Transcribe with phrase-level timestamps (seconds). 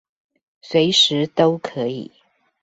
[0.63, 2.09] 隨時都可以